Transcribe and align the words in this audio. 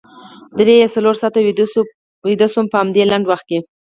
درې 0.57 0.73
یا 0.81 0.87
څلور 0.95 1.15
ساعته 1.21 1.39
ویده 2.27 2.45
شوې 2.51 2.57
وم 2.61 2.65
په 2.71 2.77
همدې 2.81 3.03
لنډ 3.11 3.25
وخت 3.27 3.45
کې. 3.49 3.59